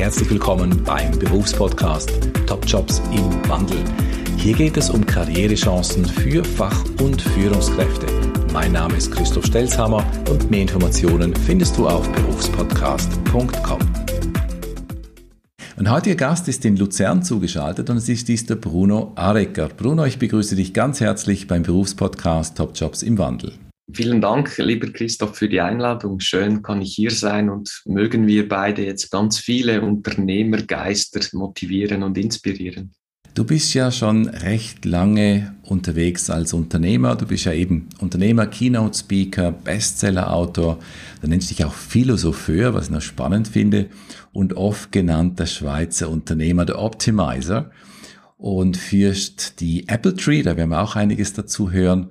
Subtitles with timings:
[0.00, 2.10] herzlich willkommen beim Berufspodcast
[2.46, 3.76] Top Jobs im Wandel.
[4.38, 8.06] Hier geht es um Karrierechancen für Fach- und Führungskräfte.
[8.50, 13.78] Mein Name ist Christoph Stelzhammer und mehr Informationen findest du auf berufspodcast.com.
[15.76, 19.68] Mein heutiger Gast ist in Luzern zugeschaltet und es ist dies der Bruno Arecker.
[19.68, 23.52] Bruno, ich begrüße dich ganz herzlich beim Berufspodcast Top Jobs im Wandel.
[23.92, 26.20] Vielen Dank, lieber Christoph, für die Einladung.
[26.20, 32.16] Schön kann ich hier sein und mögen wir beide jetzt ganz viele Unternehmergeister motivieren und
[32.16, 32.92] inspirieren.
[33.34, 37.14] Du bist ja schon recht lange unterwegs als Unternehmer.
[37.14, 40.78] Du bist ja eben Unternehmer, Keynote Speaker, Bestseller-Autor.
[41.22, 43.86] Du nennst dich auch Philosopheur, was ich noch spannend finde,
[44.32, 47.70] und oft genannt der Schweizer Unternehmer, der Optimizer.
[48.36, 52.10] Und führst die Apple Tree, da werden wir auch einiges dazu hören.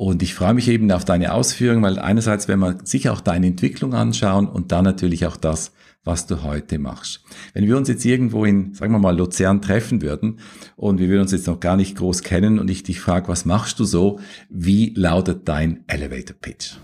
[0.00, 3.48] Und ich freue mich eben auf deine Ausführungen, weil einerseits werden wir sicher auch deine
[3.48, 5.72] Entwicklung anschauen und dann natürlich auch das,
[6.04, 7.22] was du heute machst.
[7.52, 10.40] Wenn wir uns jetzt irgendwo in, sagen wir mal, Luzern treffen würden
[10.76, 13.44] und wir würden uns jetzt noch gar nicht groß kennen und ich dich frage, was
[13.44, 14.20] machst du so?
[14.48, 16.76] Wie lautet dein Elevator Pitch?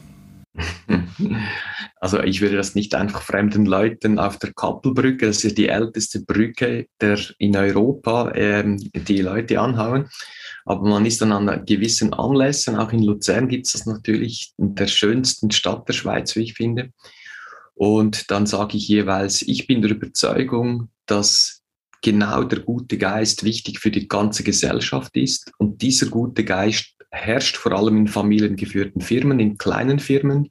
[1.99, 6.21] Also ich würde das nicht einfach fremden Leuten auf der Kappelbrücke, das ist die älteste
[6.21, 10.09] Brücke der in Europa, ähm, die Leute anhauen.
[10.67, 14.75] Aber man ist dann an gewissen Anlässen, auch in Luzern gibt es das natürlich, in
[14.75, 16.93] der schönsten Stadt der Schweiz, wie ich finde.
[17.75, 21.63] Und dann sage ich jeweils, ich bin der Überzeugung, dass
[22.03, 25.53] genau der gute Geist wichtig für die ganze Gesellschaft ist.
[25.59, 30.49] Und dieser gute Geist herrscht vor allem in familiengeführten Firmen, in kleinen Firmen.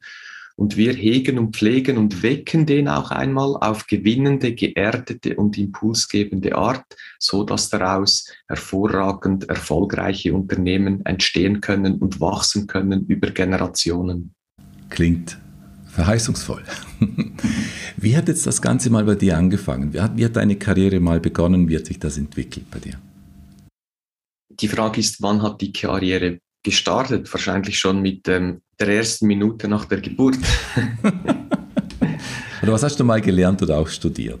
[0.58, 6.56] Und wir hegen und pflegen und wecken den auch einmal auf gewinnende, geerdete und impulsgebende
[6.56, 6.84] Art,
[7.18, 14.32] so dass daraus hervorragend erfolgreiche Unternehmen entstehen können und wachsen können über Generationen.
[14.88, 15.38] Klingt
[15.96, 16.62] verheißungsvoll.
[17.96, 19.92] Wie hat jetzt das Ganze mal bei dir angefangen?
[19.92, 21.68] Wie hat, wie hat deine Karriere mal begonnen?
[21.68, 23.00] Wie hat sich das entwickelt bei dir?
[24.50, 27.32] Die Frage ist, wann hat die Karriere gestartet?
[27.32, 30.36] Wahrscheinlich schon mit ähm, der ersten Minute nach der Geburt.
[32.62, 34.40] oder was hast du mal gelernt oder auch studiert?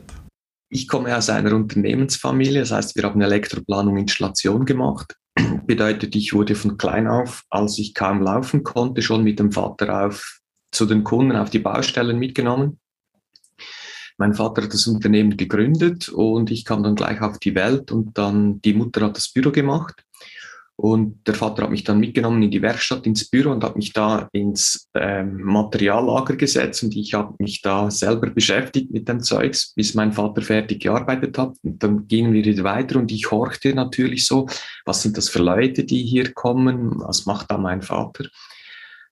[0.68, 5.14] Ich komme aus einer Unternehmensfamilie, das heißt, wir haben Elektroplanung Installation gemacht.
[5.66, 10.06] Bedeutet, ich wurde von klein auf, als ich kaum laufen konnte, schon mit dem Vater
[10.06, 10.40] auf
[10.72, 12.78] zu den Kunden auf die Baustellen mitgenommen.
[14.18, 18.16] Mein Vater hat das Unternehmen gegründet und ich kam dann gleich auf die Welt und
[18.16, 20.04] dann die Mutter hat das Büro gemacht.
[20.78, 23.94] Und der Vater hat mich dann mitgenommen in die Werkstatt, ins Büro und hat mich
[23.94, 29.72] da ins ähm, Materiallager gesetzt und ich habe mich da selber beschäftigt mit dem Zeugs,
[29.74, 31.56] bis mein Vater fertig gearbeitet hat.
[31.62, 34.46] Und dann gingen wir wieder weiter und ich horchte natürlich so,
[34.84, 38.26] was sind das für Leute, die hier kommen, was macht da mein Vater?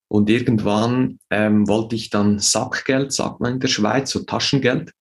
[0.09, 4.93] Und irgendwann ähm, wollte ich dann Sackgeld, sagt man in der Schweiz, so Taschengeld.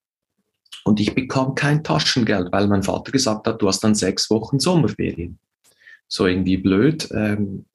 [0.86, 4.60] Und ich bekam kein Taschengeld, weil mein Vater gesagt hat, du hast dann sechs Wochen
[4.60, 5.40] Sommerferien.
[6.14, 7.66] So irgendwie blöd, ähm,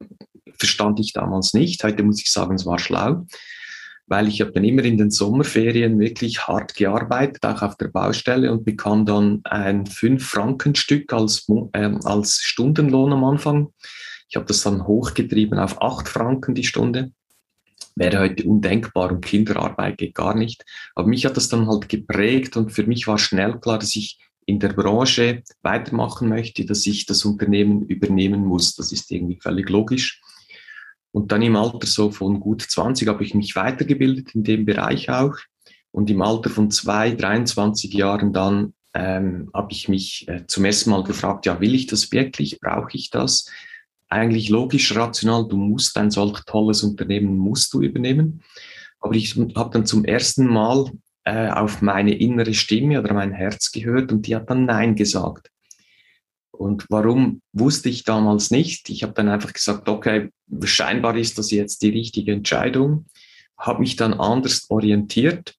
[0.56, 1.82] verstand ich damals nicht.
[1.82, 3.26] Heute muss ich sagen, es war schlau,
[4.06, 8.52] weil ich habe dann immer in den Sommerferien wirklich hart gearbeitet, auch auf der Baustelle
[8.52, 13.72] und bekam dann ein Fünf-Franken-Stück als, äh, als Stundenlohn am Anfang.
[14.28, 17.10] Ich habe das dann hochgetrieben auf acht Franken die Stunde
[17.96, 20.64] wäre heute undenkbar und Kinderarbeit geht gar nicht.
[20.94, 24.20] Aber mich hat das dann halt geprägt und für mich war schnell klar, dass ich
[24.48, 28.74] in der Branche weitermachen möchte, dass ich das Unternehmen übernehmen muss.
[28.74, 30.20] Das ist irgendwie völlig logisch.
[31.12, 35.10] Und dann im Alter so von gut 20 habe ich mich weitergebildet in dem Bereich
[35.10, 35.36] auch.
[35.90, 40.90] Und im Alter von zwei, 23 Jahren dann ähm, habe ich mich äh, zum ersten
[40.90, 42.58] Mal gefragt, ja, will ich das wirklich?
[42.60, 43.46] Brauche ich das?
[44.08, 48.42] eigentlich logisch, rational, du musst ein solch tolles Unternehmen, musst du übernehmen.
[49.00, 50.90] Aber ich habe dann zum ersten Mal
[51.28, 55.50] äh, auf meine innere Stimme oder mein Herz gehört und die hat dann Nein gesagt.
[56.50, 58.88] Und warum wusste ich damals nicht?
[58.88, 60.30] Ich habe dann einfach gesagt, okay,
[60.64, 63.04] scheinbar ist das jetzt die richtige Entscheidung.
[63.58, 65.54] Habe mich dann anders orientiert.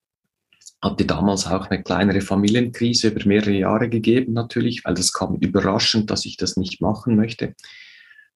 [0.82, 6.10] Hatte damals auch eine kleinere Familienkrise über mehrere Jahre gegeben natürlich, weil das kam überraschend,
[6.10, 7.54] dass ich das nicht machen möchte.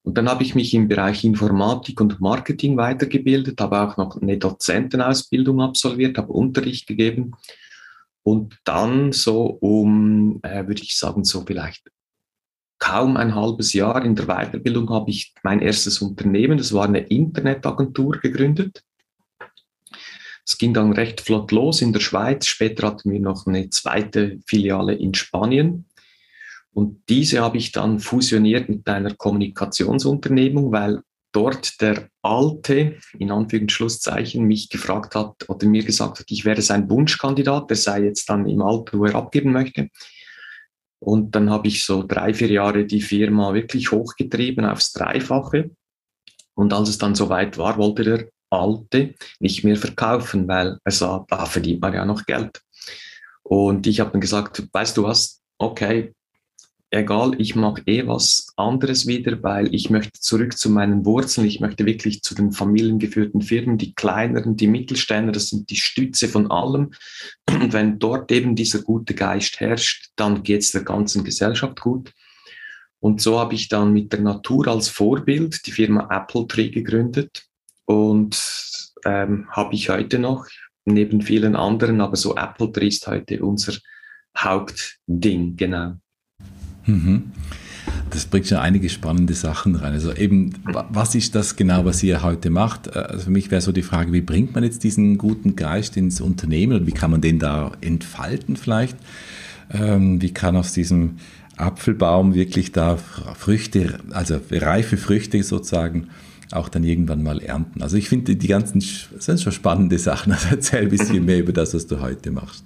[0.03, 4.37] Und dann habe ich mich im Bereich Informatik und Marketing weitergebildet, habe auch noch eine
[4.37, 7.33] Dozentenausbildung absolviert, habe Unterricht gegeben.
[8.21, 11.89] Und dann so um, äh, würde ich sagen, so vielleicht
[12.79, 16.99] kaum ein halbes Jahr in der Weiterbildung habe ich mein erstes Unternehmen, das war eine
[16.99, 18.83] Internetagentur gegründet.
[20.45, 22.45] Es ging dann recht flott los in der Schweiz.
[22.45, 25.85] Später hatten wir noch eine zweite Filiale in Spanien.
[26.73, 34.45] Und diese habe ich dann fusioniert mit einer Kommunikationsunternehmung, weil dort der Alte, in Anführungszeichen,
[34.45, 38.47] mich gefragt hat oder mir gesagt hat, ich wäre sein Wunschkandidat, der sei jetzt dann
[38.47, 39.89] im Alter, wo er abgeben möchte.
[40.99, 45.71] Und dann habe ich so drei, vier Jahre die Firma wirklich hochgetrieben aufs Dreifache.
[46.55, 51.25] Und als es dann soweit war, wollte der Alte nicht mehr verkaufen, weil er sah,
[51.27, 52.61] da verdient man ja noch Geld.
[53.41, 56.13] Und ich habe dann gesagt, weißt du was, okay,
[56.93, 61.47] egal, ich mache eh was anderes wieder, weil ich möchte zurück zu meinen Wurzeln.
[61.47, 66.27] Ich möchte wirklich zu den familiengeführten Firmen, die kleineren, die Mittelständler, das sind die Stütze
[66.27, 66.91] von allem.
[67.49, 72.13] Und wenn dort eben dieser gute Geist herrscht, dann geht es der ganzen Gesellschaft gut.
[72.99, 77.43] Und so habe ich dann mit der Natur als Vorbild die Firma Apple Tree gegründet
[77.85, 78.39] und
[79.03, 80.47] ähm, habe ich heute noch,
[80.85, 83.73] neben vielen anderen, aber so Apple Tree ist heute unser
[84.37, 85.97] Hauptding, genau.
[86.85, 87.31] Mhm.
[88.09, 89.93] Das bringt schon einige spannende Sachen rein.
[89.93, 90.53] Also eben,
[90.89, 92.87] was ist das genau, was ihr heute macht?
[92.87, 95.97] Äh, also für mich wäre so die Frage, wie bringt man jetzt diesen guten Geist
[95.97, 98.97] ins Unternehmen und wie kann man den da entfalten vielleicht?
[99.71, 101.17] Ähm, wie kann aus diesem
[101.57, 106.09] Apfelbaum wirklich da Früchte, also reife Früchte sozusagen,
[106.51, 107.81] auch dann irgendwann mal ernten.
[107.81, 110.33] Also ich finde die ganzen, sind schon spannende Sachen.
[110.33, 112.63] Also erzähl ein bisschen mehr über das, was du heute machst.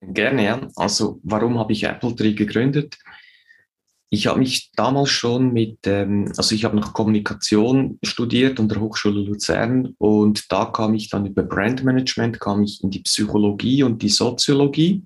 [0.00, 0.60] Gerne, ja.
[0.76, 2.98] Also warum habe ich Apple Tree gegründet?
[4.08, 8.80] Ich habe mich damals schon mit, ähm, also ich habe noch Kommunikation studiert an der
[8.80, 14.02] Hochschule Luzern und da kam ich dann über Brandmanagement, kam ich in die Psychologie und
[14.02, 15.02] die Soziologie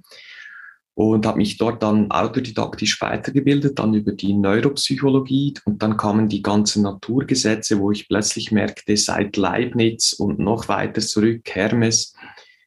[0.95, 6.43] und habe mich dort dann autodidaktisch weitergebildet, dann über die Neuropsychologie und dann kamen die
[6.43, 12.15] ganzen Naturgesetze, wo ich plötzlich merkte, seit Leibniz und noch weiter zurück, Hermes,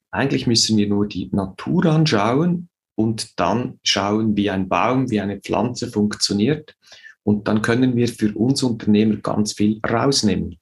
[0.09, 2.69] eigentlich müssen wir nur die Natur anschauen
[3.03, 6.75] und dann schauen, wie ein Baum, wie eine Pflanze funktioniert.
[7.23, 10.57] Und dann können wir für uns Unternehmer ganz viel rausnehmen.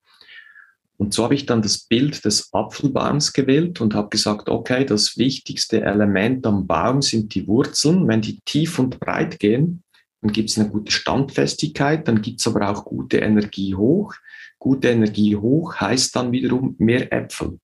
[0.97, 5.17] Und so habe ich dann das Bild des Apfelbaums gewählt und habe gesagt, okay, das
[5.17, 8.07] wichtigste Element am Baum sind die Wurzeln.
[8.07, 9.83] Wenn die tief und breit gehen,
[10.21, 14.13] dann gibt es eine gute Standfestigkeit, dann gibt es aber auch gute Energie hoch.
[14.59, 17.59] Gute Energie hoch heißt dann wiederum mehr Äpfel.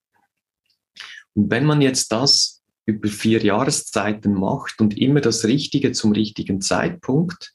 [1.36, 2.57] Und wenn man jetzt das
[2.88, 7.54] über vier Jahreszeiten macht und immer das Richtige zum richtigen Zeitpunkt,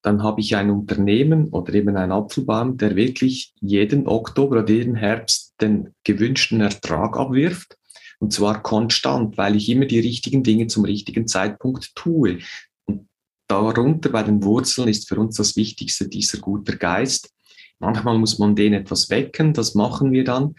[0.00, 4.94] dann habe ich ein Unternehmen oder eben ein Apfelbaum, der wirklich jeden Oktober oder jeden
[4.94, 7.76] Herbst den gewünschten Ertrag abwirft.
[8.18, 12.38] Und zwar konstant, weil ich immer die richtigen Dinge zum richtigen Zeitpunkt tue.
[12.86, 13.08] Und
[13.46, 17.30] darunter bei den Wurzeln ist für uns das Wichtigste dieser guter Geist.
[17.78, 20.54] Manchmal muss man den etwas wecken, das machen wir dann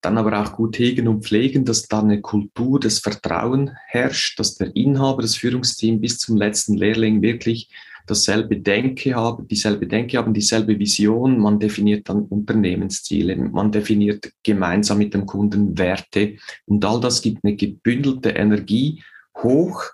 [0.00, 4.54] dann aber auch gut hegen und pflegen, dass da eine Kultur des Vertrauen herrscht, dass
[4.54, 7.68] der Inhaber, das Führungsteam bis zum letzten Lehrling wirklich
[8.06, 11.38] dasselbe Denke haben, dieselbe Denke haben, dieselbe Vision.
[11.38, 16.36] Man definiert dann Unternehmensziele, man definiert gemeinsam mit dem Kunden Werte.
[16.66, 19.02] Und all das gibt eine gebündelte Energie
[19.36, 19.84] hoch,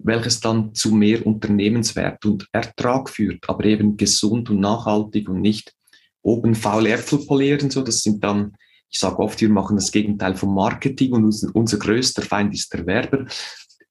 [0.00, 5.74] welches dann zu mehr Unternehmenswert und Ertrag führt, aber eben gesund und nachhaltig und nicht
[6.22, 7.82] oben faule Äpfel polieren, so.
[7.82, 8.54] Das sind dann
[8.90, 12.72] ich sage oft, wir machen das Gegenteil vom Marketing und unser, unser größter Feind ist
[12.72, 13.26] der Werber.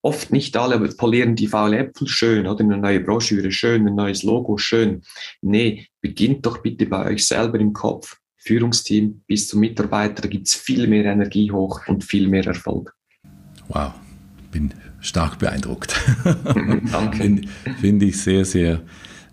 [0.02, 4.24] Oft nicht alle polieren die faule Äpfel schön oder eine neue Broschüre schön, ein neues
[4.24, 5.02] Logo schön.
[5.42, 8.18] Nee, beginnt doch bitte bei euch selber im Kopf.
[8.38, 12.96] Führungsteam bis zum Mitarbeiter, da gibt es viel mehr Energie hoch und viel mehr Erfolg.
[13.68, 13.92] Wow,
[14.52, 15.94] bin stark beeindruckt.
[16.92, 17.18] Danke.
[17.18, 17.48] Finde
[17.82, 18.82] find ich sehr, sehr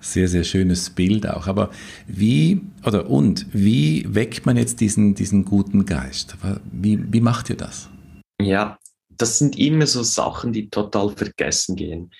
[0.04, 1.46] sehr, sehr schönes Bild auch.
[1.46, 1.70] Aber
[2.06, 6.36] wie, oder und, wie weckt man jetzt diesen, diesen guten Geist?
[6.70, 7.88] Wie, wie macht ihr das?
[8.40, 12.10] Ja, das sind immer so Sachen, die total vergessen gehen.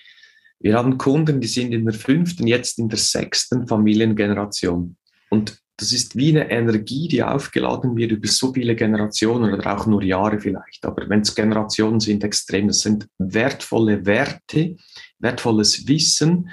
[0.59, 4.95] Wir haben Kunden, die sind in der fünften, jetzt in der sechsten Familiengeneration.
[5.29, 9.85] Und das ist wie eine Energie, die aufgeladen wird über so viele Generationen oder auch
[9.85, 10.85] nur Jahre vielleicht.
[10.85, 12.67] Aber wenn es Generationen sind, extrem.
[12.67, 14.77] Das sind wertvolle Werte,
[15.19, 16.49] wertvolles Wissen,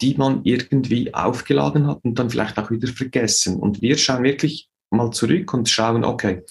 [0.00, 3.56] die man irgendwie aufgeladen hat und dann vielleicht auch wieder vergessen.
[3.56, 6.42] Und wir schauen wirklich mal zurück und schauen, okay,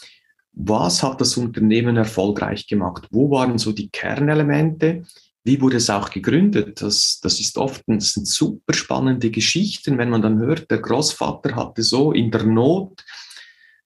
[0.54, 3.08] was hat das Unternehmen erfolgreich gemacht?
[3.12, 5.04] Wo waren so die Kernelemente?
[5.44, 6.82] Wie wurde es auch gegründet?
[6.82, 11.56] Das, das ist oft, das sind super spannende Geschichten, wenn man dann hört, der Großvater
[11.56, 13.04] hatte so in der Not,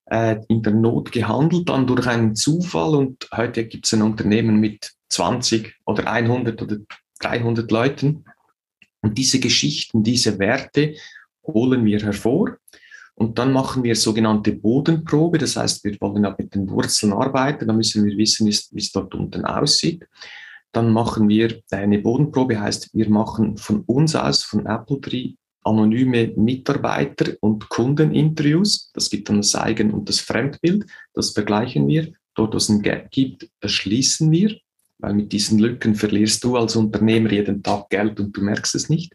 [0.06, 4.60] äh, in der Not gehandelt, dann durch einen Zufall und heute gibt es ein Unternehmen
[4.60, 6.78] mit 20 oder 100 oder
[7.20, 8.24] 300 Leuten
[9.01, 10.96] und diese Geschichten, diese Werte
[11.46, 12.58] holen wir hervor.
[13.15, 15.38] Und dann machen wir sogenannte Bodenprobe.
[15.38, 17.68] Das heißt, wir wollen ja mit den Wurzeln arbeiten.
[17.68, 20.08] Da müssen wir wissen, wie es dort unten aussieht.
[20.72, 26.27] Dann machen wir eine Bodenprobe, heißt, wir machen von uns aus, von Apple Tree, anonyme
[26.36, 28.91] Mitarbeiter- und Kundeninterviews.
[28.94, 30.86] Das gibt dann das Eigen- und das Fremdbild.
[31.13, 32.13] Das vergleichen wir.
[32.36, 34.56] Dort, wo es ein Gap gibt, erschließen wir,
[35.00, 38.89] weil mit diesen Lücken verlierst du als Unternehmer jeden Tag Geld und du merkst es
[38.89, 39.13] nicht.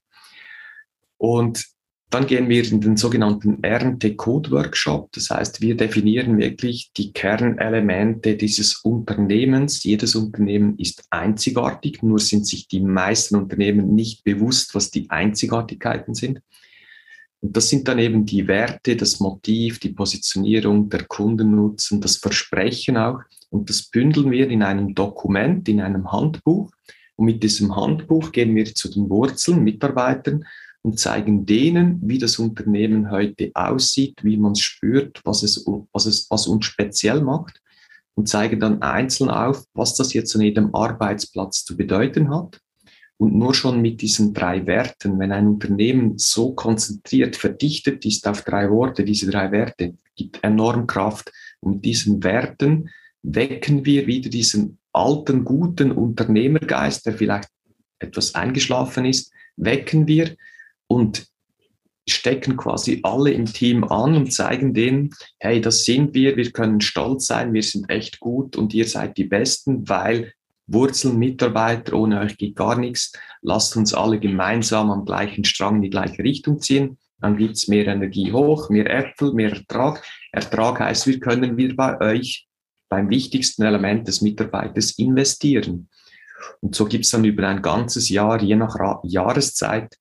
[1.18, 1.64] Und
[2.10, 5.10] dann gehen wir in den sogenannten Ernte-Code-Workshop.
[5.12, 9.82] Das heißt, wir definieren wirklich die Kernelemente dieses Unternehmens.
[9.82, 16.14] Jedes Unternehmen ist einzigartig, nur sind sich die meisten Unternehmen nicht bewusst, was die Einzigartigkeiten
[16.14, 16.40] sind.
[17.40, 22.96] Und das sind dann eben die Werte, das Motiv, die Positionierung, der Kundennutzen, das Versprechen
[22.96, 23.20] auch.
[23.54, 26.72] Und das bündeln wir in einem Dokument, in einem Handbuch.
[27.14, 30.44] Und mit diesem Handbuch gehen wir zu den Wurzeln, Mitarbeitern
[30.82, 36.06] und zeigen denen, wie das Unternehmen heute aussieht, wie man es spürt, was es, was
[36.06, 37.62] es was uns speziell macht
[38.16, 42.58] und zeigen dann einzeln auf, was das jetzt an jedem Arbeitsplatz zu bedeuten hat.
[43.18, 48.42] Und nur schon mit diesen drei Werten, wenn ein Unternehmen so konzentriert, verdichtet ist auf
[48.42, 51.30] drei Worte, diese drei Werte, gibt enorm Kraft.
[51.60, 52.90] Und mit diesen Werten
[53.24, 57.48] wecken wir wieder diesen alten, guten Unternehmergeist, der vielleicht
[57.98, 60.36] etwas eingeschlafen ist, wecken wir
[60.86, 61.26] und
[62.06, 66.82] stecken quasi alle im Team an und zeigen denen, hey, das sind wir, wir können
[66.82, 70.32] stolz sein, wir sind echt gut und ihr seid die Besten, weil
[70.66, 73.12] Wurzeln, Mitarbeiter, ohne euch geht gar nichts.
[73.42, 76.98] Lasst uns alle gemeinsam am gleichen Strang in die gleiche Richtung ziehen.
[77.20, 80.02] Dann gibt's mehr Energie hoch, mehr Äpfel, mehr Ertrag.
[80.32, 82.46] Ertrag heißt, wir können wieder bei euch
[82.88, 85.88] beim wichtigsten Element des Mitarbeiters investieren.
[86.60, 89.96] Und so gibt's dann über ein ganzes Jahr, je nach Jahreszeit,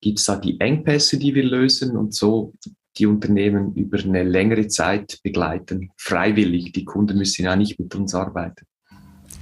[0.00, 2.52] gibt es da die Engpässe, die wir lösen und so
[2.96, 6.72] die Unternehmen über eine längere Zeit begleiten, freiwillig.
[6.72, 8.66] Die Kunden müssen ja nicht mit uns arbeiten.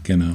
[0.04, 0.34] Genau.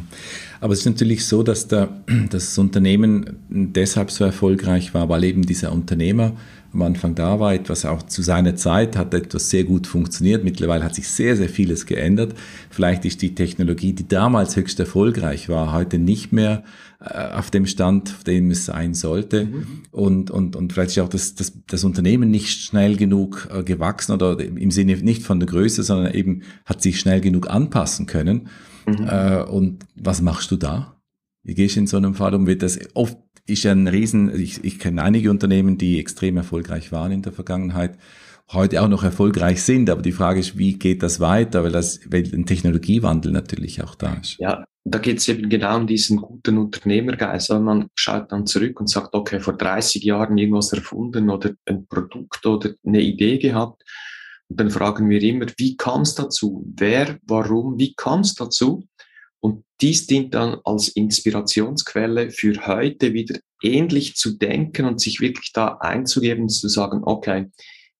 [0.60, 1.90] Aber es ist natürlich so, dass der,
[2.30, 6.34] das Unternehmen deshalb so erfolgreich war, weil eben dieser Unternehmer
[6.74, 10.44] am Anfang da war, etwas auch zu seiner Zeit hat etwas sehr gut funktioniert.
[10.44, 12.36] Mittlerweile hat sich sehr, sehr vieles geändert.
[12.70, 16.64] Vielleicht ist die Technologie, die damals höchst erfolgreich war, heute nicht mehr
[17.00, 19.46] äh, auf dem Stand, auf dem es sein sollte.
[19.46, 19.66] Mhm.
[19.92, 24.12] Und, und, und vielleicht ist auch das, das, das Unternehmen nicht schnell genug äh, gewachsen
[24.12, 28.50] oder im Sinne nicht von der Größe, sondern eben hat sich schnell genug anpassen können.
[28.88, 29.08] Mhm.
[29.08, 31.00] Äh, und was machst du da?
[31.44, 32.48] Wie gehst du in so einem Fall um?
[32.48, 33.18] Wird das oft
[33.48, 37.32] ist ja ein Riesen, ich, ich kenne einige Unternehmen, die extrem erfolgreich waren in der
[37.32, 37.98] Vergangenheit,
[38.52, 42.00] heute auch noch erfolgreich sind, aber die Frage ist, wie geht das weiter, weil das,
[42.10, 44.38] weil ein Technologiewandel natürlich auch da ist.
[44.40, 47.52] Ja, da geht es eben genau um diesen guten Unternehmergeist.
[47.52, 51.88] Also man schaut dann zurück und sagt, okay, vor 30 Jahren irgendwas erfunden oder ein
[51.88, 53.84] Produkt oder eine Idee gehabt.
[54.50, 56.64] Und dann fragen wir immer, wie kam es dazu?
[56.76, 58.88] Wer, warum, wie kam es dazu?
[59.40, 65.52] Und dies dient dann als Inspirationsquelle für heute wieder ähnlich zu denken und sich wirklich
[65.54, 67.48] da einzugeben, zu sagen, okay,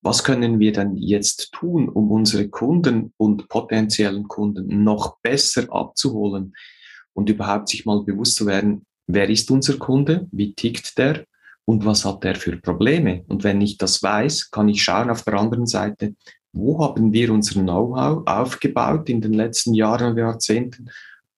[0.02, 6.56] was können wir denn jetzt tun, um unsere Kunden und potenziellen Kunden noch besser abzuholen
[7.14, 11.26] und überhaupt sich mal bewusst zu werden, wer ist unser Kunde, wie tickt der
[11.66, 13.26] und was hat der für Probleme.
[13.28, 16.16] Und wenn ich das weiß, kann ich schauen auf der anderen Seite,
[16.58, 20.90] wo haben wir unser Know-how aufgebaut in den letzten Jahren und Jahrzehnten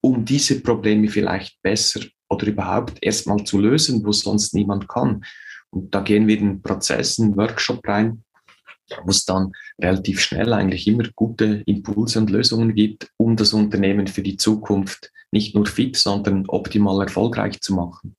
[0.02, 5.24] um diese Probleme vielleicht besser oder überhaupt erstmal zu lösen, wo sonst niemand kann.
[5.72, 8.24] Und da gehen wir in einen Prozess, einen Workshop rein,
[9.04, 14.08] wo es dann relativ schnell eigentlich immer gute Impulse und Lösungen gibt, um das Unternehmen
[14.08, 18.16] für die Zukunft nicht nur fit, sondern optimal erfolgreich zu machen.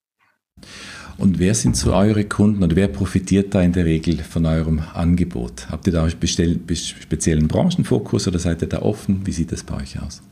[1.21, 4.79] Und wer sind so eure Kunden oder wer profitiert da in der Regel von eurem
[4.95, 5.69] Angebot?
[5.69, 9.27] Habt ihr da einen speziellen Branchenfokus oder seid ihr da offen?
[9.27, 10.23] Wie sieht das bei euch aus?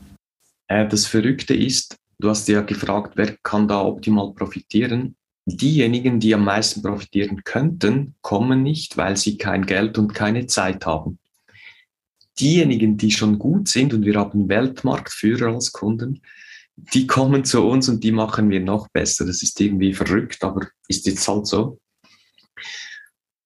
[0.67, 5.15] Äh, das Verrückte ist, du hast ja gefragt, wer kann da optimal profitieren?
[5.45, 10.87] Diejenigen, die am meisten profitieren könnten, kommen nicht, weil sie kein Geld und keine Zeit
[10.87, 11.19] haben.
[12.39, 16.21] Diejenigen, die schon gut sind und wir haben Weltmarktführer als Kunden,
[16.93, 19.25] die kommen zu uns und die machen wir noch besser.
[19.25, 21.79] Das ist irgendwie verrückt, aber ist jetzt halt so.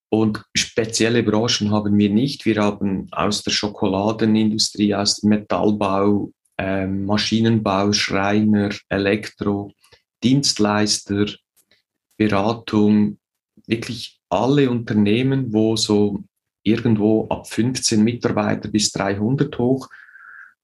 [0.10, 2.46] Und spezielle Branchen haben wir nicht.
[2.46, 9.72] Wir haben aus der Schokoladenindustrie, aus dem Metallbau, ähm, Maschinenbau, Schreiner, Elektro,
[10.24, 11.26] Dienstleister,
[12.18, 13.18] Beratung,
[13.66, 16.24] wirklich alle Unternehmen, wo so
[16.64, 19.90] irgendwo ab 15 Mitarbeiter bis 300 hoch,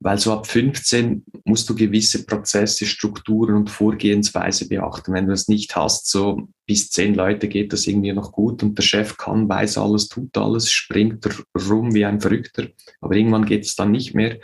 [0.01, 5.13] weil so ab 15 musst du gewisse Prozesse, Strukturen und Vorgehensweise beachten.
[5.13, 8.77] Wenn du das nicht hast, so bis 10 Leute geht das irgendwie noch gut und
[8.77, 11.27] der Chef kann, weiß alles, tut alles, springt
[11.69, 12.67] rum wie ein Verrückter,
[13.01, 14.37] aber irgendwann geht es dann nicht mehr.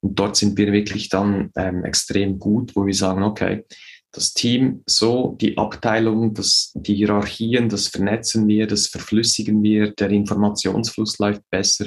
[0.00, 3.64] Und dort sind wir wirklich dann ähm, extrem gut, wo wir sagen, okay,
[4.12, 10.10] das Team so, die Abteilung, das, die Hierarchien, das vernetzen wir, das verflüssigen wir, der
[10.10, 11.86] Informationsfluss läuft besser.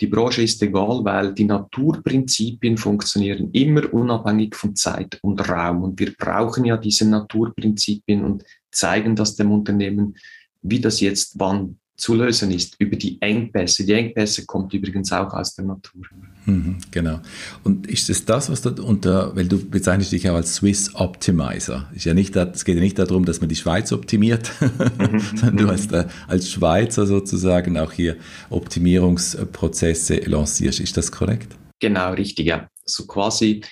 [0.00, 5.82] Die Branche ist egal, weil die Naturprinzipien funktionieren immer unabhängig von Zeit und Raum.
[5.82, 10.16] Und wir brauchen ja diese Naturprinzipien und zeigen das dem Unternehmen,
[10.62, 13.84] wie das jetzt wann zu lösen ist über die Engpässe.
[13.84, 16.02] Die Engpässe kommt übrigens auch aus der Natur.
[16.46, 17.20] Mhm, genau.
[17.62, 21.88] Und ist es das, was du unter, weil du bezeichnest dich auch als Swiss Optimizer.
[21.94, 25.20] Ist ja nicht, es geht ja nicht darum, dass man die Schweiz optimiert, mhm.
[25.36, 25.88] sondern du als,
[26.26, 28.16] als Schweizer sozusagen auch hier
[28.50, 30.80] Optimierungsprozesse lancierst.
[30.80, 31.54] Ist das korrekt?
[31.80, 32.68] Genau, richtig, ja.
[32.84, 33.62] So quasi,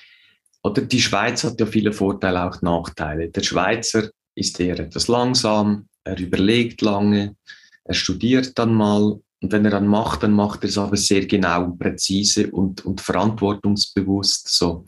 [0.62, 3.28] oder die Schweiz hat ja viele Vorteile, auch Nachteile.
[3.28, 7.36] Der Schweizer ist eher etwas langsam, er überlegt lange,
[7.84, 11.26] er studiert dann mal und wenn er dann macht, dann macht er es aber sehr
[11.26, 14.86] genau und präzise und, und verantwortungsbewusst so.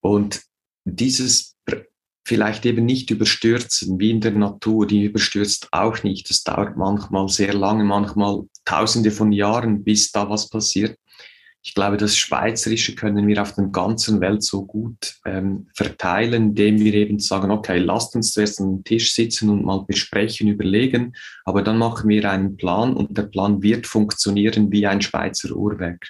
[0.00, 0.42] Und
[0.84, 1.56] dieses
[2.24, 6.28] vielleicht eben nicht überstürzen, wie in der Natur, die überstürzt auch nicht.
[6.28, 10.98] Das dauert manchmal sehr lange, manchmal tausende von Jahren, bis da was passiert
[11.62, 16.78] ich glaube, das Schweizerische können wir auf der ganzen Welt so gut ähm, verteilen, indem
[16.78, 21.14] wir eben sagen, okay, lasst uns zuerst an den Tisch sitzen und mal besprechen, überlegen,
[21.44, 26.08] aber dann machen wir einen Plan und der Plan wird funktionieren wie ein Schweizer Uhrwerk.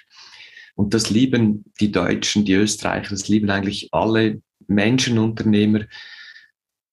[0.75, 5.81] Und das lieben die Deutschen, die Österreicher, das lieben eigentlich alle Menschenunternehmer,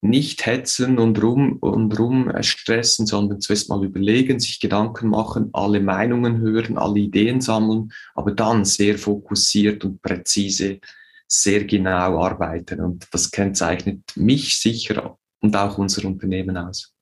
[0.09, 5.79] nicht hetzen und rum und rum stressen, sondern zuerst mal überlegen, sich Gedanken machen, alle
[5.79, 10.79] Meinungen hören, alle Ideen sammeln, aber dann sehr fokussiert und präzise,
[11.27, 12.81] sehr genau arbeiten.
[12.81, 16.93] Und das kennzeichnet mich sicher und auch unser Unternehmen aus.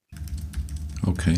[1.08, 1.36] Okay,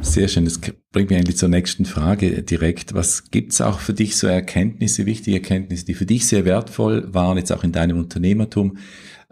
[0.00, 0.44] sehr schön.
[0.44, 2.94] Das bringt mich eigentlich zur nächsten Frage direkt.
[2.94, 7.12] Was gibt es auch für dich so Erkenntnisse, wichtige Erkenntnisse, die für dich sehr wertvoll
[7.12, 8.76] waren, jetzt auch in deinem Unternehmertum,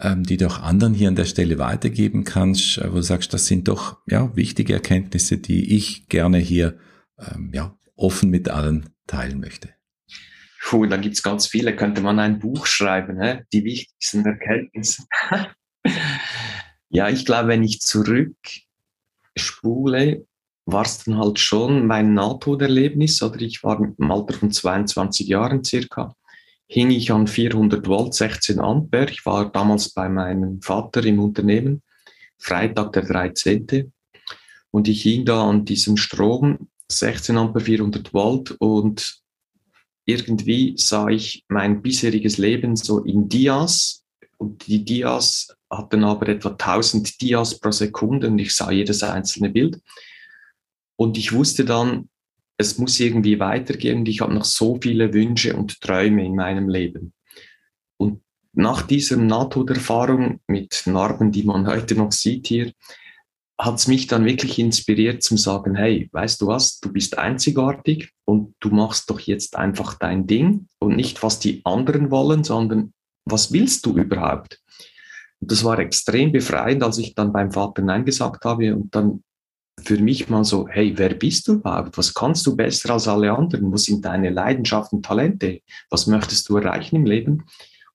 [0.02, 3.46] die du auch anderen hier an der Stelle weitergeben kannst, äh, wo du sagst, das
[3.46, 6.78] sind doch ja, wichtige Erkenntnisse, die ich gerne hier
[7.18, 9.70] ähm, ja, offen mit allen teilen möchte?
[10.62, 11.76] Puh, da gibt's ganz viele.
[11.76, 13.46] Könnte man ein Buch schreiben, ne?
[13.52, 15.04] die wichtigsten Erkenntnisse.
[16.88, 20.26] ja, ich glaube, wenn ich zurückspule,
[20.66, 25.64] war es dann halt schon mein Nahtoderlebnis, oder ich war im Alter von 22 Jahren
[25.64, 26.14] circa
[26.70, 29.10] hing ich an 400 Volt, 16 Ampere.
[29.10, 31.82] Ich war damals bei meinem Vater im Unternehmen,
[32.38, 33.92] Freitag der 13.
[34.70, 39.20] Und ich hing da an diesem Strom, 16 Ampere, 400 Volt und
[40.04, 44.04] irgendwie sah ich mein bisheriges Leben so in Dias
[44.38, 49.50] und die Dias hatten aber etwa 1000 Dias pro Sekunde und ich sah jedes einzelne
[49.50, 49.80] Bild.
[50.94, 52.08] Und ich wusste dann,
[52.60, 56.68] es muss irgendwie weitergehen und ich habe noch so viele Wünsche und Träume in meinem
[56.68, 57.14] Leben.
[57.96, 62.72] Und nach dieser Nahtoderfahrung mit Narben, die man heute noch sieht hier,
[63.58, 68.10] hat es mich dann wirklich inspiriert zum sagen, hey, weißt du was, du bist einzigartig
[68.24, 72.92] und du machst doch jetzt einfach dein Ding und nicht, was die anderen wollen, sondern
[73.24, 74.60] was willst du überhaupt?
[75.40, 79.22] Und das war extrem befreiend, als ich dann beim Vater Nein gesagt habe und dann
[79.84, 81.96] für mich mal so, hey, wer bist du überhaupt?
[81.98, 83.72] Was kannst du besser als alle anderen?
[83.72, 85.60] Wo sind deine Leidenschaften, Talente?
[85.90, 87.44] Was möchtest du erreichen im Leben?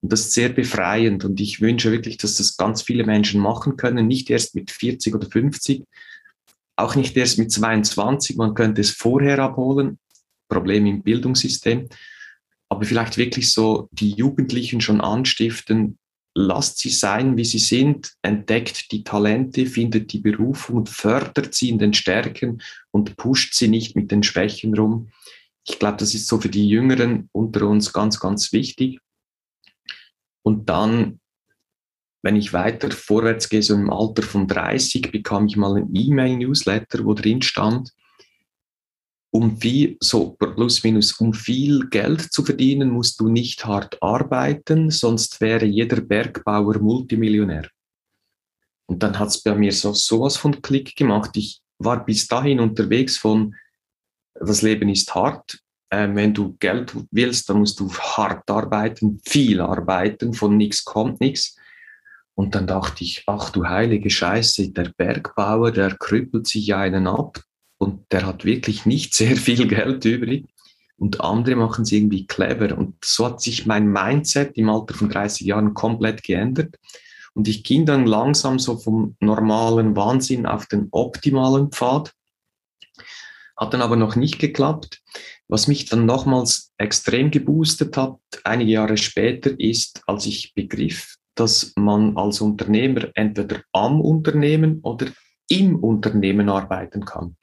[0.02, 1.26] Und das ist sehr befreiend.
[1.26, 5.15] Und ich wünsche wirklich, dass das ganz viele Menschen machen können, nicht erst mit 40
[5.15, 5.84] oder 50,
[6.76, 8.36] auch nicht erst mit 22.
[8.36, 10.00] Man könnte es vorher abholen.
[10.48, 11.89] Problem im Bildungssystem.
[12.69, 15.98] Aber vielleicht wirklich so die Jugendlichen schon anstiften,
[16.36, 21.69] lasst sie sein, wie sie sind, entdeckt die Talente, findet die Berufung und fördert sie
[21.69, 25.10] in den Stärken und pusht sie nicht mit den Schwächen rum.
[25.65, 29.00] Ich glaube, das ist so für die Jüngeren unter uns ganz, ganz wichtig.
[30.43, 31.21] Und dann,
[32.21, 37.06] wenn ich weiter vorwärts gehe, so im Alter von 30, bekam ich mal ein E-Mail-Newsletter,
[37.06, 37.91] wo drin stand,
[39.36, 44.89] um viel, so plus minus, um viel Geld zu verdienen, musst du nicht hart arbeiten,
[44.91, 47.67] sonst wäre jeder Bergbauer Multimillionär.
[48.86, 51.32] Und dann hat es bei mir so sowas von Klick gemacht.
[51.36, 53.54] Ich war bis dahin unterwegs von,
[54.36, 55.60] das Leben ist hart.
[55.89, 61.19] Äh, wenn du Geld willst, dann musst du hart arbeiten, viel arbeiten, von nichts kommt
[61.19, 61.58] nichts.
[62.36, 67.41] Und dann dachte ich, ach du heilige Scheiße, der Bergbauer, der krüppelt sich einen ab,
[67.86, 70.45] und der hat wirklich nicht sehr viel Geld übrig
[70.98, 72.78] und andere machen es irgendwie clever.
[72.78, 76.76] Und so hat sich mein Mindset im Alter von 30 Jahren komplett geändert.
[77.34, 82.13] Und ich ging dann langsam so vom normalen Wahnsinn auf den optimalen Pfad.
[83.58, 85.02] Hat dann aber noch nicht geklappt.
[85.48, 91.74] Was mich dann nochmals extrem geboostet hat, einige Jahre später, ist, als ich begriff, dass
[91.76, 95.08] man als Unternehmer entweder am Unternehmen oder
[95.50, 97.36] im Unternehmen arbeiten kann.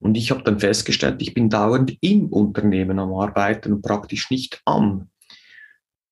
[0.00, 4.60] Und ich habe dann festgestellt, ich bin dauernd im Unternehmen am Arbeiten und praktisch nicht
[4.64, 5.10] am.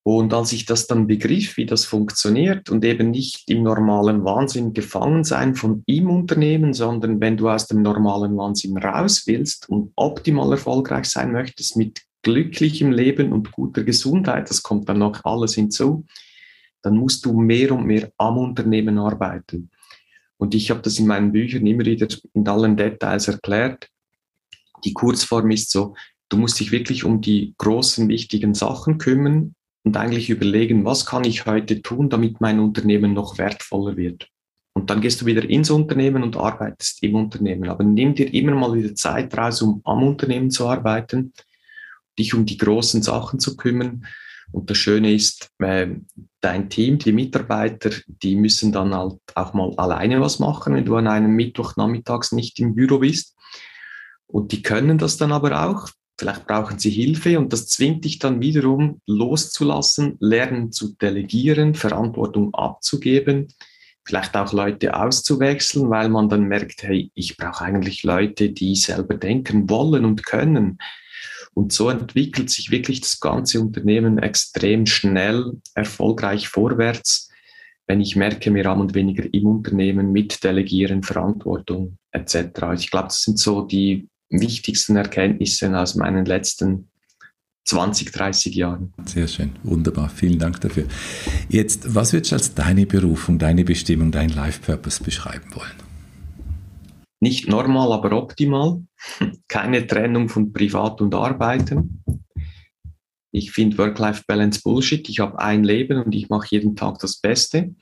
[0.03, 4.73] Und als ich das dann begriff, wie das funktioniert und eben nicht im normalen Wahnsinn
[4.73, 9.93] gefangen sein von im Unternehmen, sondern wenn du aus dem normalen Wahnsinn raus willst und
[9.97, 15.55] optimal erfolgreich sein möchtest mit glücklichem Leben und guter Gesundheit, das kommt dann noch alles
[15.55, 16.07] hinzu,
[16.83, 19.71] dann musst du mehr und mehr am Unternehmen arbeiten.
[20.39, 23.89] Und ich habe das in meinen Büchern immer wieder in allen Details erklärt.
[24.85, 25.95] Die Kurzform ist so,
[26.29, 31.25] du musst dich wirklich um die großen, wichtigen Sachen kümmern und eigentlich überlegen, was kann
[31.25, 34.29] ich heute tun, damit mein Unternehmen noch wertvoller wird.
[34.75, 37.69] Und dann gehst du wieder ins Unternehmen und arbeitest im Unternehmen.
[37.69, 41.33] Aber nimm dir immer mal wieder Zeit raus, um am Unternehmen zu arbeiten,
[42.17, 44.07] dich um die großen Sachen zu kümmern.
[44.53, 45.89] Und das Schöne ist, äh,
[46.41, 50.97] dein Team, die Mitarbeiter, die müssen dann halt auch mal alleine was machen, wenn du
[50.97, 53.37] an einem Mittwochnachmittags nicht im Büro bist.
[54.27, 55.89] Und die können das dann aber auch.
[56.19, 62.53] Vielleicht brauchen sie Hilfe und das zwingt dich dann wiederum loszulassen, lernen zu delegieren, Verantwortung
[62.55, 63.49] abzugeben,
[64.05, 69.15] vielleicht auch Leute auszuwechseln, weil man dann merkt, hey, ich brauche eigentlich Leute, die selber
[69.15, 70.79] denken wollen und können.
[71.55, 77.29] Und so entwickelt sich wirklich das ganze Unternehmen extrem schnell, erfolgreich vorwärts,
[77.87, 82.35] wenn ich merke, wir haben und weniger im Unternehmen mit Delegieren, Verantwortung etc.
[82.75, 86.89] Ich glaube, das sind so die wichtigsten Erkenntnisse aus meinen letzten
[87.65, 88.93] 20, 30 Jahren.
[89.07, 90.85] Sehr schön, wunderbar, vielen Dank dafür.
[91.49, 95.88] Jetzt, was würdest du als deine Berufung, deine Bestimmung, dein Life Purpose beschreiben wollen?
[97.21, 98.83] Nicht normal, aber optimal.
[99.49, 102.03] Keine Trennung von Privat und Arbeiten.
[103.31, 105.09] Ich finde Work-Life-Balance Bullshit.
[105.09, 107.75] Ich habe ein Leben und ich mache jeden Tag das Beste.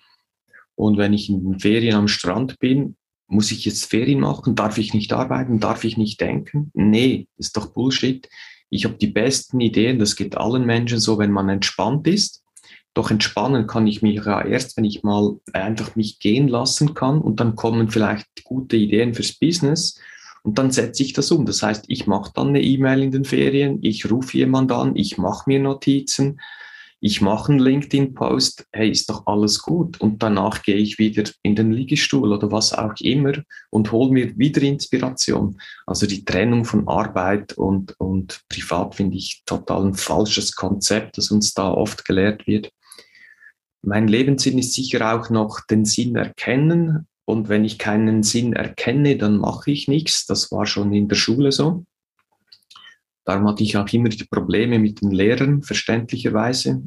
[0.74, 2.96] Und wenn ich in den Ferien am Strand bin,
[3.28, 4.54] muss ich jetzt Ferien machen?
[4.54, 5.60] Darf ich nicht arbeiten?
[5.60, 6.70] Darf ich nicht denken?
[6.74, 8.28] Nee, ist doch Bullshit.
[8.70, 12.42] Ich habe die besten Ideen, das geht allen Menschen so, wenn man entspannt ist.
[12.96, 17.20] Doch entspannen kann ich mich ja erst, wenn ich mal einfach mich gehen lassen kann
[17.20, 20.00] und dann kommen vielleicht gute Ideen fürs Business
[20.42, 21.44] und dann setze ich das um.
[21.44, 25.18] Das heißt, ich mache dann eine E-Mail in den Ferien, ich rufe jemand an, ich
[25.18, 26.40] mache mir Notizen,
[27.00, 30.00] ich mache einen LinkedIn-Post, hey, ist doch alles gut.
[30.00, 33.34] Und danach gehe ich wieder in den Liegestuhl oder was auch immer
[33.68, 35.60] und hole mir wieder Inspiration.
[35.86, 41.30] Also die Trennung von Arbeit und, und Privat finde ich total ein falsches Konzept, das
[41.30, 42.70] uns da oft gelehrt wird.
[43.86, 47.06] Mein Lebenssinn ist sicher auch noch den Sinn erkennen.
[47.24, 50.26] Und wenn ich keinen Sinn erkenne, dann mache ich nichts.
[50.26, 51.84] Das war schon in der Schule so.
[53.24, 56.82] Darum hatte ich auch immer die Probleme mit den Lehrern, verständlicherweise.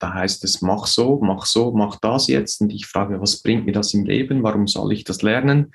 [0.00, 2.60] Da heißt es, mach so, mach so, mach das jetzt.
[2.60, 4.42] Und ich frage, was bringt mir das im Leben?
[4.42, 5.72] Warum soll ich das lernen?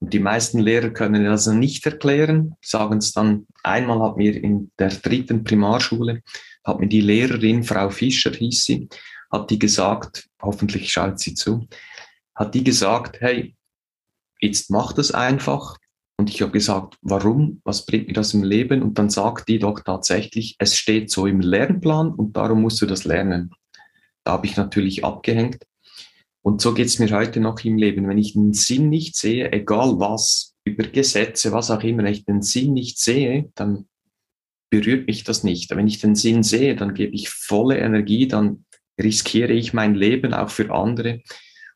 [0.00, 3.46] Und die meisten Lehrer können das nicht erklären, sagen es dann.
[3.62, 6.22] Einmal hat mir in der dritten Primarschule,
[6.64, 8.88] hat mir die Lehrerin, Frau Fischer hieß sie,
[9.32, 11.66] hat die gesagt, hoffentlich schaut sie zu,
[12.34, 13.56] hat die gesagt, hey,
[14.40, 15.78] jetzt mach das einfach,
[16.22, 17.60] und ich habe gesagt, warum?
[17.64, 18.82] Was bringt mir das im Leben?
[18.82, 22.86] Und dann sagt die doch tatsächlich, es steht so im Lernplan und darum musst du
[22.86, 23.50] das lernen.
[24.22, 25.64] Da habe ich natürlich abgehängt.
[26.42, 28.08] Und so geht es mir heute noch im Leben.
[28.08, 32.24] Wenn ich den Sinn nicht sehe, egal was, über Gesetze, was auch immer, wenn ich
[32.24, 33.88] den Sinn nicht sehe, dann
[34.70, 35.74] berührt mich das nicht.
[35.74, 38.64] Wenn ich den Sinn sehe, dann gebe ich volle Energie, dann
[39.00, 41.22] riskiere ich mein Leben auch für andere,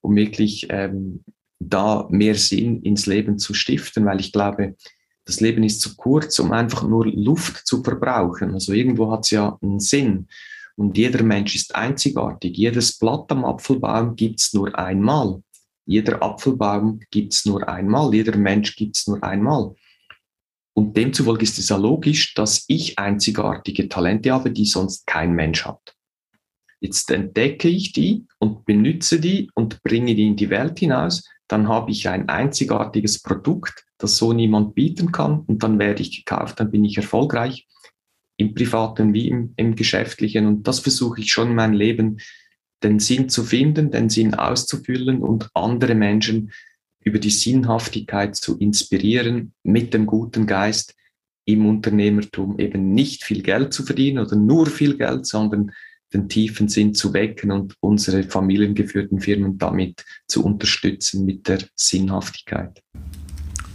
[0.00, 1.24] um wirklich ähm,
[1.58, 4.76] da mehr Sinn ins Leben zu stiften, weil ich glaube,
[5.24, 8.52] das Leben ist zu kurz, um einfach nur Luft zu verbrauchen.
[8.52, 10.28] Also irgendwo hat es ja einen Sinn.
[10.76, 12.56] Und jeder Mensch ist einzigartig.
[12.56, 15.42] Jedes Blatt am Apfelbaum gibt es nur einmal.
[15.86, 18.14] Jeder Apfelbaum gibt es nur einmal.
[18.14, 19.74] Jeder Mensch gibt es nur einmal.
[20.74, 25.64] Und demzufolge ist es ja logisch, dass ich einzigartige Talente habe, die sonst kein Mensch
[25.64, 25.95] hat.
[26.80, 31.28] Jetzt entdecke ich die und benütze die und bringe die in die Welt hinaus.
[31.48, 35.40] Dann habe ich ein einzigartiges Produkt, das so niemand bieten kann.
[35.40, 37.66] Und dann werde ich gekauft, dann bin ich erfolgreich
[38.36, 40.46] im privaten wie im, im geschäftlichen.
[40.46, 42.18] Und das versuche ich schon in meinem Leben,
[42.82, 46.52] den Sinn zu finden, den Sinn auszufüllen und andere Menschen
[47.00, 50.94] über die Sinnhaftigkeit zu inspirieren, mit dem guten Geist
[51.46, 55.72] im Unternehmertum eben nicht viel Geld zu verdienen oder nur viel Geld, sondern
[56.12, 62.82] den tiefen Sinn zu wecken und unsere familiengeführten Firmen damit zu unterstützen mit der Sinnhaftigkeit.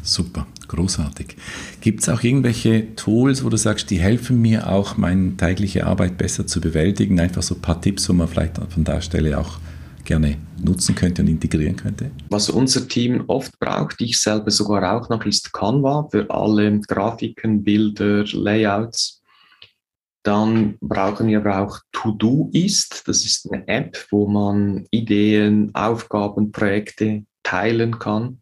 [0.04, 1.36] Super, großartig.
[1.80, 6.17] Gibt es auch irgendwelche Tools, wo du sagst, die helfen mir auch, meine tägliche Arbeit
[6.17, 7.20] besser zu bewältigen?
[7.20, 9.60] Einfach so ein paar Tipps, wo man vielleicht von der Stelle auch
[10.04, 12.12] gerne nutzen könnte und integrieren könnte?
[12.30, 17.63] Was unser Team oft braucht, ich selber sogar auch noch, ist Canva für alle Grafiken,
[17.63, 19.21] Bilder, Layouts.
[20.24, 23.08] Dann brauchen wir aber auch To-Do-Ist.
[23.08, 28.42] Das ist eine App, wo man Ideen, Aufgaben, Projekte teilen kann.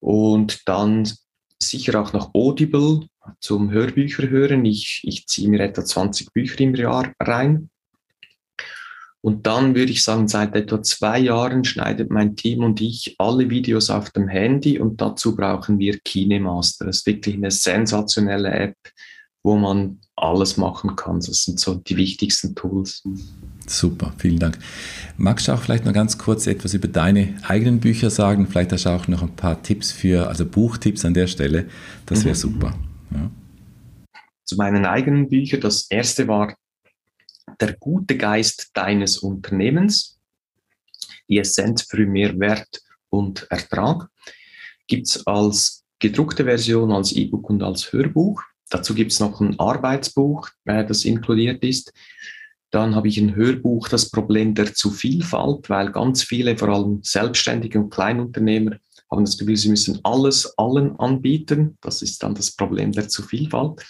[0.00, 1.10] Und dann
[1.60, 3.08] sicher auch noch Audible
[3.40, 4.64] zum Hörbücher hören.
[4.64, 7.68] Ich, ich ziehe mir etwa 20 Bücher im Jahr rein.
[9.20, 13.50] Und dann würde ich sagen, seit etwa zwei Jahren schneidet mein Team und ich alle
[13.50, 16.86] Videos auf dem Handy und dazu brauchen wir KineMaster.
[16.86, 18.76] Das ist wirklich eine sensationelle App,
[19.42, 21.20] wo man alles machen kann.
[21.20, 23.02] Das sind so die wichtigsten Tools.
[23.66, 24.58] Super, vielen Dank.
[25.16, 28.46] Magst du auch vielleicht noch ganz kurz etwas über deine eigenen Bücher sagen?
[28.46, 31.68] Vielleicht hast du auch noch ein paar Tipps für, also Buchtipps an der Stelle.
[32.06, 32.40] Das wäre mhm.
[32.40, 32.78] super.
[33.10, 33.30] Ja.
[34.44, 35.60] Zu meinen eigenen Büchern.
[35.60, 36.54] Das erste war
[37.60, 40.18] Der gute Geist deines Unternehmens.
[41.28, 44.08] Die Essenz für mehr Wert und Ertrag.
[44.86, 48.42] Gibt es als gedruckte Version, als E-Book und als Hörbuch.
[48.70, 51.92] Dazu gibt es noch ein Arbeitsbuch, äh, das inkludiert ist.
[52.70, 57.80] Dann habe ich ein Hörbuch, das Problem der Zuvielfalt, weil ganz viele, vor allem Selbstständige
[57.80, 58.76] und Kleinunternehmer,
[59.10, 61.78] haben das Gefühl, sie müssen alles allen anbieten.
[61.80, 63.82] Das ist dann das Problem der Zuvielfalt.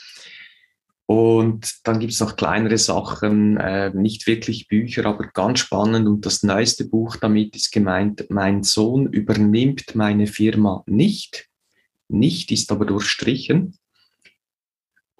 [1.06, 6.06] Und dann gibt es noch kleinere Sachen, äh, nicht wirklich Bücher, aber ganz spannend.
[6.06, 11.48] Und das neueste Buch damit ist gemeint, mein Sohn übernimmt meine Firma nicht.
[12.08, 13.78] Nicht ist aber durchstrichen.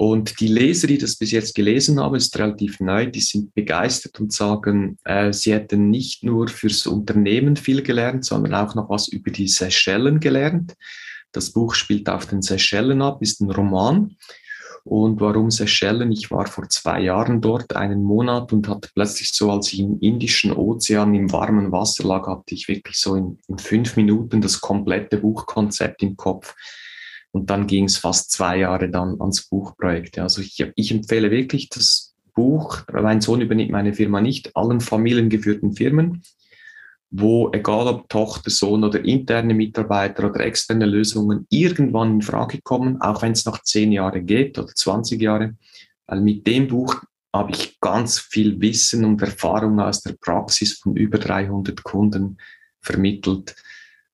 [0.01, 4.21] Und die Leser, die das bis jetzt gelesen haben, ist relativ neu, die sind begeistert
[4.21, 9.09] und sagen, äh, sie hätten nicht nur fürs Unternehmen viel gelernt, sondern auch noch was
[9.09, 10.77] über die Seychellen gelernt.
[11.33, 14.15] Das Buch spielt auf den Seychellen ab, ist ein Roman.
[14.85, 16.13] Und warum Seychellen?
[16.13, 19.99] Ich war vor zwei Jahren dort, einen Monat, und hatte plötzlich so, als ich im
[19.99, 24.61] Indischen Ozean im warmen Wasser lag, hatte ich wirklich so in, in fünf Minuten das
[24.61, 26.55] komplette Buchkonzept im Kopf.
[27.33, 30.19] Und dann ging es fast zwei Jahre dann ans Buchprojekt.
[30.19, 35.73] Also ich, ich empfehle wirklich das Buch, mein Sohn übernimmt meine Firma nicht, allen familiengeführten
[35.73, 36.23] Firmen,
[37.11, 43.01] wo egal ob Tochter, Sohn oder interne Mitarbeiter oder externe Lösungen irgendwann in Frage kommen,
[43.01, 45.57] auch wenn es noch zehn Jahre geht oder 20 Jahre.
[46.07, 50.97] Weil mit dem Buch habe ich ganz viel Wissen und Erfahrung aus der Praxis von
[50.97, 52.39] über 300 Kunden
[52.81, 53.55] vermittelt.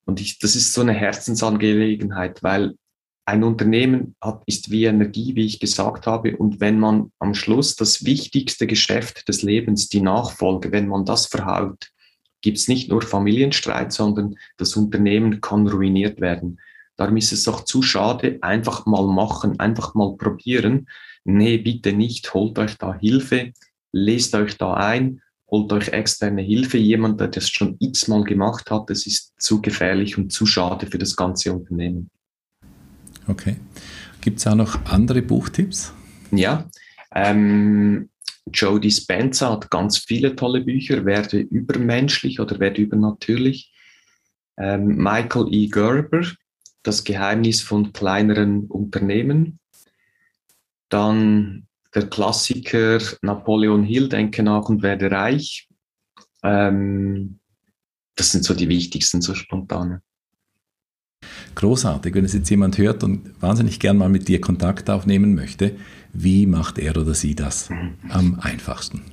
[0.05, 2.75] Und ich, das ist so eine Herzensangelegenheit, weil
[3.25, 6.37] ein Unternehmen hat, ist wie Energie, wie ich gesagt habe.
[6.37, 11.25] Und wenn man am Schluss das wichtigste Geschäft des Lebens, die Nachfolge, wenn man das
[11.25, 11.89] verhaut,
[12.41, 16.59] gibt es nicht nur Familienstreit, sondern das Unternehmen kann ruiniert werden.
[16.97, 20.87] Darum ist es doch zu schade, einfach mal machen, einfach mal probieren.
[21.23, 23.51] Nee, bitte nicht, holt euch da Hilfe,
[23.91, 26.77] lest euch da ein, holt euch externe Hilfe.
[26.77, 30.99] Jemand, der das schon x-mal gemacht hat, das ist zu gefährlich und zu schade für
[30.99, 32.11] das ganze Unternehmen.
[33.27, 33.57] Okay.
[34.21, 35.93] Gibt es auch noch andere Buchtipps?
[36.31, 36.69] Ja.
[37.13, 38.09] Ähm,
[38.51, 43.73] Joe Dispenza hat ganz viele tolle Bücher, Werde übermenschlich oder Werde übernatürlich.
[44.57, 45.67] Ähm, Michael E.
[45.67, 46.25] Gerber,
[46.83, 49.59] Das Geheimnis von kleineren Unternehmen.
[50.89, 55.67] Dann der Klassiker Napoleon Hill, Denke nach und werde reich.
[56.43, 57.39] Ähm,
[58.15, 60.01] das sind so die wichtigsten, so spontane.
[61.55, 65.77] Großartig, wenn es jetzt jemand hört und wahnsinnig gern mal mit dir Kontakt aufnehmen möchte,
[66.11, 67.69] wie macht er oder sie das
[68.09, 69.03] am einfachsten?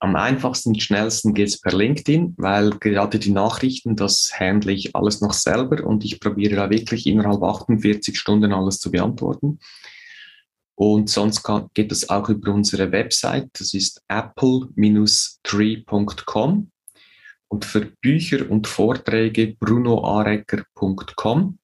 [0.00, 5.22] Am einfachsten, schnellsten geht es per LinkedIn, weil gerade die Nachrichten, das handle ich alles
[5.22, 9.60] noch selber und ich probiere da wirklich innerhalb 48 Stunden alles zu beantworten.
[10.74, 16.70] Und sonst kann, geht es auch über unsere Website, das ist apple-tree.com
[17.54, 21.58] und für Bücher und Vorträge brunoarecker.com.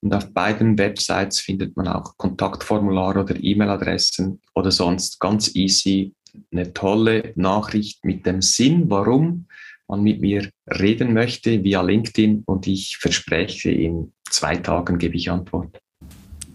[0.00, 6.12] Und auf beiden Websites findet man auch Kontaktformulare oder E-Mail-Adressen oder sonst ganz easy
[6.52, 9.46] eine tolle Nachricht mit dem Sinn, warum
[9.88, 15.32] man mit mir reden möchte via LinkedIn und ich verspreche, in zwei Tagen gebe ich
[15.32, 15.80] Antwort.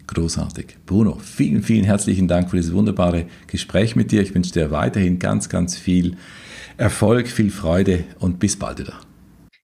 [0.08, 0.78] Großartig.
[0.86, 4.22] Bruno, vielen, vielen herzlichen Dank für dieses wunderbare Gespräch mit dir.
[4.22, 6.16] Ich wünsche dir weiterhin ganz, ganz viel
[6.80, 9.02] Erfolg, viel Freude und bis bald wieder.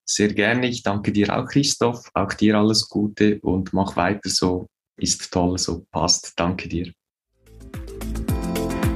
[0.04, 0.68] Sehr gerne.
[0.68, 2.10] Ich danke dir auch, Christoph.
[2.14, 4.68] Auch dir alles Gute und mach weiter so.
[4.98, 6.34] Ist toll, so passt.
[6.36, 6.92] Danke dir.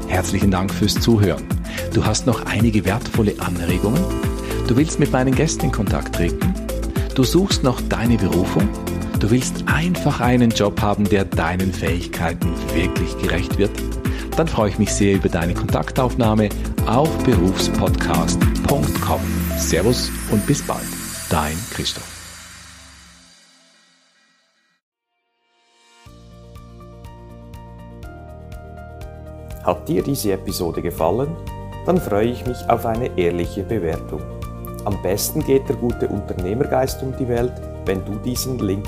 [0.10, 1.48] Herzlichen Dank fürs Zuhören.
[1.94, 4.04] Du hast noch einige wertvolle Anregungen?
[4.68, 6.54] Du willst mit meinen Gästen in Kontakt treten?
[7.16, 8.68] Du suchst noch deine Berufung?
[9.20, 13.72] Du willst einfach einen Job haben, der deinen Fähigkeiten wirklich gerecht wird?
[14.38, 16.48] Dann freue ich mich sehr über deine Kontaktaufnahme
[16.88, 19.20] auf berufspodcast.com.
[19.58, 20.88] Servus und bis bald.
[21.30, 22.08] Dein Christoph.
[29.64, 31.36] Hat dir diese Episode gefallen?
[31.86, 34.22] Dann freue ich mich auf eine ehrliche Bewertung.
[34.86, 37.52] Am besten geht der gute Unternehmergeist um die Welt,
[37.86, 38.88] wenn du diesen Link